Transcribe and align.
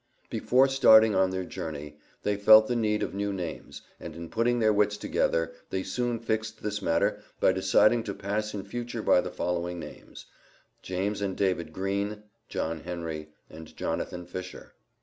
Before 0.31 0.67
starting 0.67 1.13
on 1.13 1.29
their 1.29 1.43
journey, 1.45 1.99
they 2.23 2.35
felt 2.35 2.67
the 2.67 2.75
need 2.75 3.03
of 3.03 3.13
new 3.13 3.31
names, 3.31 3.83
and 3.99 4.15
in 4.15 4.29
putting 4.29 4.57
their 4.57 4.73
wits 4.73 4.97
together, 4.97 5.53
they 5.69 5.83
soon 5.83 6.17
fixed 6.17 6.63
this 6.63 6.81
matter 6.81 7.19
by 7.39 7.51
deciding 7.51 8.01
to 8.05 8.15
pass 8.15 8.55
in 8.55 8.63
future 8.63 9.03
by 9.03 9.21
the 9.21 9.29
following 9.29 9.79
names: 9.79 10.25
James 10.81 11.21
and 11.21 11.37
David 11.37 11.71
Green, 11.71 12.23
John 12.49 12.79
Henry, 12.79 13.29
and 13.47 13.77
Jonathan 13.77 14.25
Fisher. 14.25 14.73